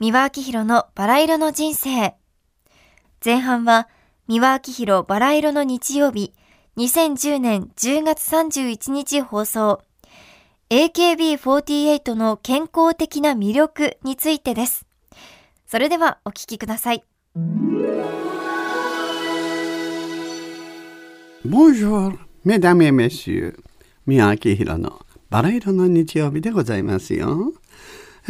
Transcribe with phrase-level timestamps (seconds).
[0.00, 2.14] 三輪明宏のバラ色の人生。
[3.24, 3.88] 前半は、
[4.28, 6.32] 三輪明宏バラ色の日曜日、
[6.76, 9.82] 2010年10月31日放送。
[10.70, 14.86] AKB48 の健康的な魅力についてです。
[15.66, 17.04] それではお聞きください。
[21.44, 23.58] Bonjour, mesdames et messieurs.
[24.06, 27.52] 宮明宏のバラ色の日曜日でございますよ。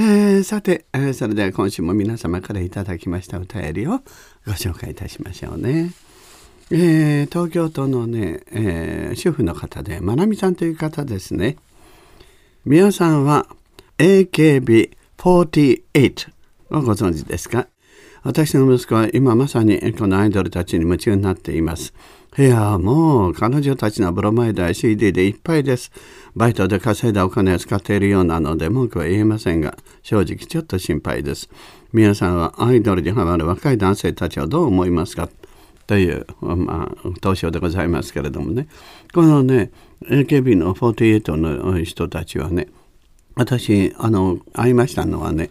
[0.00, 4.00] えー、さて、えー、それでは今週も皆様からいただきましたお便りを
[4.46, 5.90] ご紹介いたしましょうね。
[6.70, 11.56] えー、東京都のね、え、主婦の方で、まなみさんという方ですね。
[12.64, 13.48] 皆さんは
[13.98, 16.30] AKB48
[16.70, 17.66] をご存知ですか？
[18.22, 21.92] 私の息子は今まさにこのアイドルたちに夢中になっています。
[22.38, 25.90] いや、もう彼女たちのブロマイドや CD でいっぱいです。
[26.36, 31.50] バイトで稼いだお金を使っているようなので文句は言えませんが、正直ちょっと心配です。
[31.92, 35.28] 皆さんはアイドルにハマる若い男性たちはどう思いますか？
[35.88, 38.68] という、まあ、投票でございますけれどもね。
[39.12, 39.72] このね、
[40.04, 42.68] AKB の48の人たちはね、
[43.34, 45.50] 私、あの、会いましたのはね、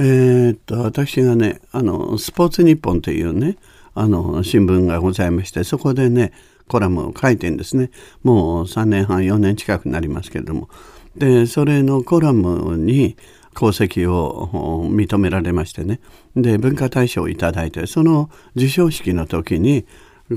[0.00, 3.56] えー、っと、私がね、あの、スポーツニッポンというね、
[3.94, 6.32] あの、新聞がございまして、そこでね、
[6.68, 7.90] コラムを書いてんですね。
[8.22, 10.68] もう3年半、4年近くなりますけれども。
[11.16, 13.16] で、それのコラムに
[13.56, 16.00] 功績を認められましてね。
[16.34, 19.86] で、文化大賞をいただいて、その授賞式の時に、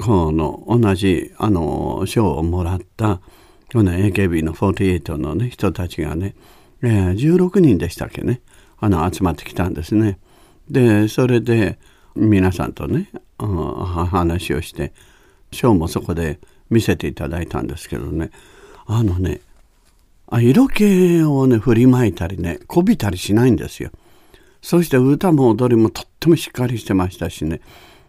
[0.04, 3.22] この同じ、あの、賞をもらった、
[3.72, 6.36] この AKB の48のね、人たちがね、
[6.84, 8.42] えー、16人でしたっけね、
[8.80, 10.20] あの、集まってきたんですね。
[10.70, 11.80] で、それで、
[12.18, 14.92] 皆さんとね、話をして
[15.52, 18.32] ショーもそこで見せていただいたんですけどね
[18.88, 19.42] あのね
[20.32, 23.92] 色気をね振りまいたりねこびたりしないんですよ。
[24.62, 27.62] そして歌も踊りもとってもしっかりしてましたしね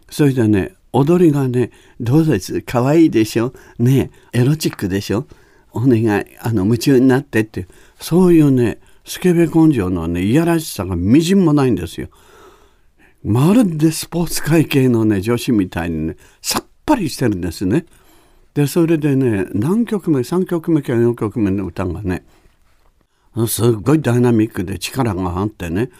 [0.09, 1.71] それでね踊りがね
[2.01, 3.53] どうですかわいいでしょ？
[3.77, 5.27] ねエロチックでしょ？
[5.71, 7.67] お願いあの夢中になってって
[7.99, 12.09] そういうねスケベ根性のねいやらしさがみじんもないんですよ。
[13.23, 17.85] まるでスポーツ会系のね女子みたいにねさっぱりしてるんですね。
[18.53, 22.23] でそれでね何曲目3曲目か4曲目の歌がね
[23.47, 25.91] すっごいダイナミックで力があってね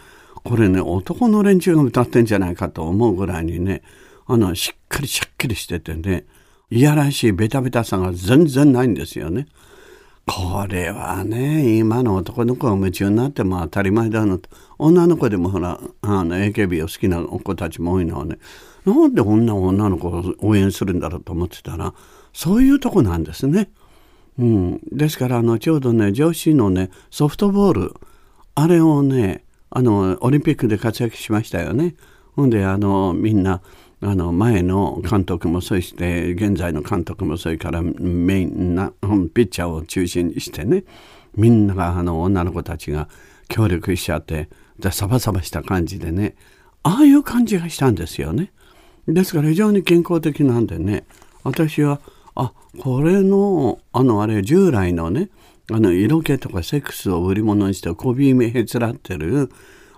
[0.42, 3.82] これね男の連中が歌ってんじゃないかと思うぐらいにね
[4.26, 6.24] あのしっかりしゃっきりしててね
[6.70, 9.46] いやらしいベタベタさが全然ないんですよね。
[10.32, 14.48] これはね今の男の子が夢中になっても当たり前だなと
[14.78, 18.38] 女の子でもほらあの AKB を好きな子たちも多いのはね
[18.84, 21.94] なんで女女の子を応援するんだろうと思ってたら
[22.32, 23.70] そういうとこなんですね。
[24.38, 27.94] うん、ですからあのちょうどね女子のねソフトボール
[28.54, 31.96] あれをねあのオリンピックで活躍しましたよね。
[32.36, 33.62] ほんであのみんな
[34.02, 40.84] あの前の監督もそして現在の監督もそれからメインなピッチャーを中心にしてね
[41.36, 43.08] みんながあの女の子たちが
[43.48, 46.34] 協力しちゃってでサバサバした感じでね
[46.82, 48.52] ああいう感じがしたんですよね。
[49.06, 51.04] ですから非常に健康的なんでね
[51.42, 52.00] 私は
[52.34, 55.28] あこれのあのあれ従来のね
[55.70, 59.50] あの色気とかセックスを売り物にしてこびめへつらってる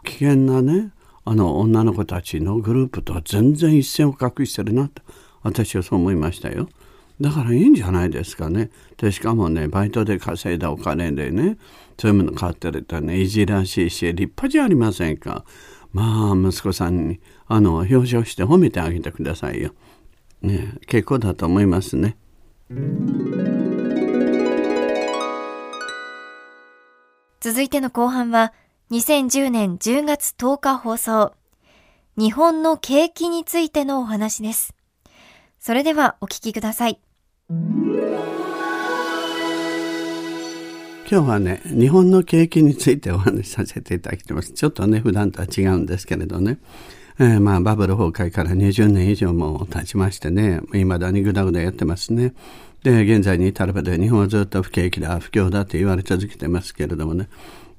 [0.05, 0.91] 危険なね
[1.25, 5.03] あの女の子たちのグループとは全然一線を画してるなと
[5.43, 6.69] 私はそう思いましたよ。
[7.21, 8.71] だからいいんじゃないですかね。
[8.97, 11.59] でしかもねバイトで稼いだお金でね
[11.99, 15.45] そういうもの買ってるとねいじらしいし立派じゃありませんか。
[15.93, 19.73] まあ息子さんにあの表彰して褒めてあげてくださいよ。
[20.41, 22.17] ね結構だと思いますね。
[27.41, 28.53] 続いての後半は
[28.93, 31.33] 2010年10月10日放送。
[32.19, 34.75] 日本の景気についてのお話です。
[35.59, 37.01] それではお聞きください。
[37.49, 37.57] 今
[41.07, 44.53] 日はね、日本の景気についてお話しさせていただきます。
[44.53, 46.59] ちょっとね、普段とは違うんですけれどね。
[47.19, 52.35] えー、まあ、バブル崩壊から20年以上も経ちましてね、未だにぐだぐだやってますね。
[52.83, 57.31] で、現在に至るまで日本はずっと不景気だ、不況だって言われ続けてますけれどもね。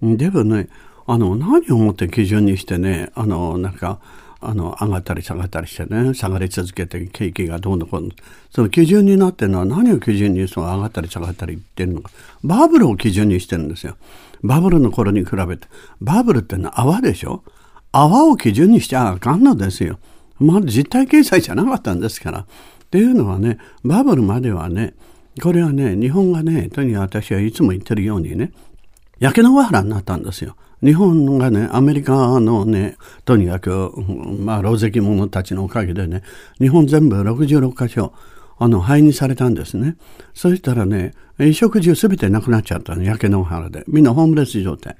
[0.01, 0.69] でもね、
[1.05, 3.99] あの、何をもって基準にしてね、あの、なんか、
[4.39, 8.09] あの、上がったり下がったりしてね、下がり続けて景気がどうのこうの。
[8.51, 12.11] その基準になってるのは何を基準にその上がったり下がったり言ってるのか。
[12.43, 13.95] バブルを基準にしてるんですよ。
[14.43, 15.67] バブルの頃に比べて。
[16.01, 17.43] バブルってのは泡でしょ？
[17.93, 19.97] 泡を基準にしちゃあかんのですよ。
[20.39, 22.39] まあ実体経済じゃなかったんですから。
[22.39, 22.45] っ
[22.91, 24.93] ていうのはね、バブルまではね、
[25.41, 28.51] これはね、日本がね、とにかく私はいつも言ってるようにね、
[29.23, 30.57] 焼け野原になったんですよ。
[30.83, 33.93] 日本がね、アメリカのね、とにかく、
[34.37, 36.23] まあ、老石者たちのおかげでね、
[36.59, 38.11] 日本全部66カ所、
[38.57, 39.95] あの、灰にされたんですね。
[40.33, 43.85] そしたらね、衣食住すべてなくなっちゃったの、焼け野原で。
[43.87, 44.97] みんなホームレス状態。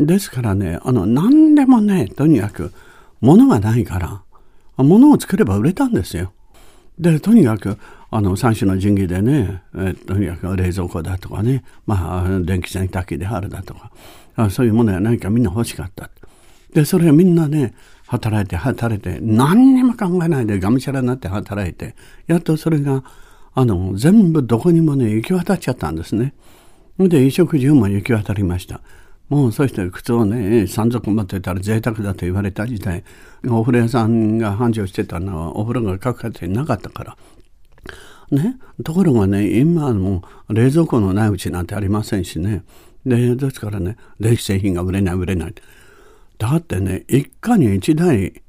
[0.00, 2.72] ですからね、あの、何でもね、とにかく、
[3.20, 4.22] 物がないから、
[4.76, 6.32] 物を作れば売れたんですよ。
[7.02, 7.78] で、とにかく、
[8.10, 13.90] あの、三種の神器でね、えとにかく冷蔵庫だとかね、まあ、電気洗濯機であるだとか、
[14.36, 16.10] あそういうものや何かみんな欲しかった。
[16.72, 17.74] で、それはみんなね、
[18.06, 21.96] 働いて働いて、何にも考えないでがむしゃらになって働いて、
[22.28, 23.02] やっとそれが、
[23.54, 26.34] あの、全部どこにもね、行き渡っちゃったんですね。
[26.98, 28.80] で、衣食住も行き渡りました。
[29.32, 33.02] もうそして靴をね、山賊持ってたら贅沢だと言われた時代、
[33.48, 37.16] お風呂屋さんが繁盛してたのはお風呂がかかってなかったから。
[38.30, 42.62] ね、ところがね、今も冷蔵庫のないうちなんてありませんしね。
[43.06, 45.54] で、ですからね、電気製品が売れない売れない。
[46.36, 48.42] だってね、一家に一台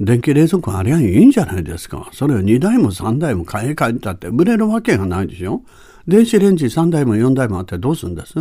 [0.00, 2.08] 電気冷蔵庫ありゃいいんじゃないですか。
[2.14, 5.60] それを2台も3台も買い替えたって売れるわけがないでしょ。
[6.06, 8.34] 電子レンジ3台も4台もあってどうするんです？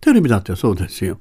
[0.00, 1.18] テレビだってそうですよ。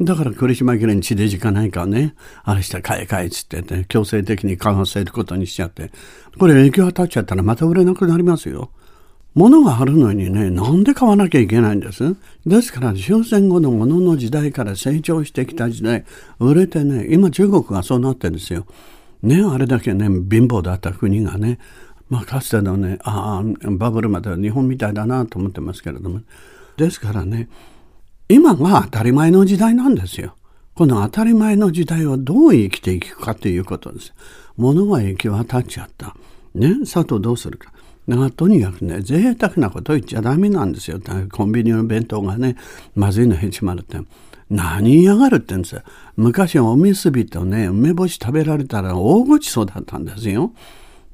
[0.00, 5.92] だから栗島家に地デジかないかね、あれしたら買い替えつってね、強制的に買わせることにしちゃって、
[6.36, 8.70] これ影響当たっちゃったらまた売れなくなりますよ。
[9.34, 12.16] 物があるのにね、なんで買わなきゃいけないんです？
[12.44, 16.04] ですから終戦後の物の時代から成長してきた時代、
[16.40, 18.66] 売れてね、今中国がそうなってるんですよ。
[19.22, 21.58] ね、あれだけね、貧乏だった国がね、
[22.08, 26.20] まあかつてのね、ああ、バブルまでは日本みたいだなと思ってますけれども。
[26.76, 27.48] ですからね、
[28.28, 30.34] 今が当たり前の時代なんですよ。
[30.74, 34.12] この当たり前の時代をどう生きていくかということです。
[34.56, 36.16] 物が行き渡っちゃった。
[36.54, 37.72] ね、さとどうするか。
[38.08, 41.00] だからとにかくね、贅沢なこと言っちゃダメなんですよ。
[41.32, 42.56] コンビニの弁当がね、
[42.94, 43.98] まずいのへちまるって。
[44.50, 45.82] 何嫌がるってんですよ。
[46.16, 50.52] 昔おむすびとね、梅干し食べられたら大ごちそうだったんですよ。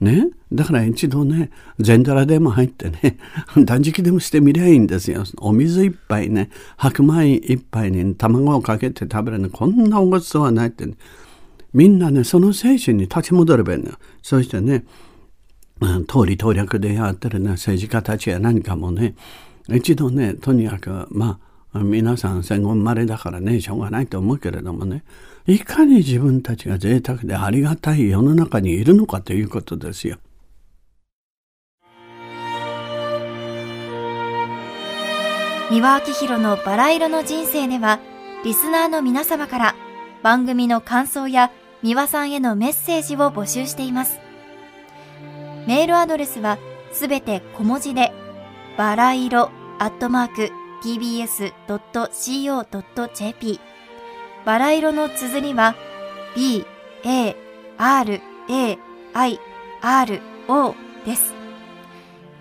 [0.00, 0.29] ね。
[0.52, 3.19] だから一度ね、全皿でも入ってね、
[3.64, 5.25] 断食でもしてみりゃいいんですよ。
[5.38, 10.94] お水一杯ね、白米一杯に卵をかけて食べるの、こんなおごちそうはないって、ね、
[11.73, 13.93] みんなね、その精神に立ち戻ればいいの。
[14.23, 14.85] そしてね、
[16.08, 19.14] 通り通略でやってるね、政治家たちや何かもね、
[19.69, 21.38] 一度ね、とにかく、ま
[21.73, 25.05] あ、皆さん戦後生まれだからね、しょうがないと思うけれどもね、
[25.46, 30.19] いかに自分たちが贅沢でありがたい世の中にいるのかということですよ。
[35.70, 38.00] 三輪明宏のバラ色の人生では、
[38.44, 39.76] リスナーの皆様から
[40.22, 41.52] 番組の感想や
[41.82, 44.19] 三輪さんへのメッセージを募集しています。
[45.66, 46.58] メールアドレスは
[46.92, 48.12] すべて小文字で、
[48.76, 50.50] バラ色アットマーク
[50.82, 51.60] tbs.co.jp
[54.44, 55.75] バラ色の綴りは
[56.34, 56.64] b,
[57.04, 57.37] a,
[57.78, 58.78] r, a,
[59.14, 59.40] i,
[59.82, 61.34] r, o です。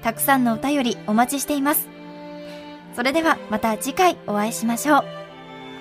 [0.02, 1.90] たくさんのお便りお待ちしています。
[2.96, 5.04] それではまた次回お会いしましょう。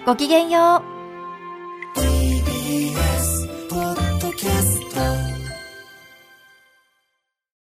[0.06, 0.98] ごきげんよう。